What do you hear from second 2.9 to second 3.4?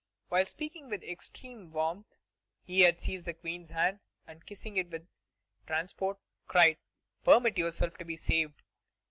seized the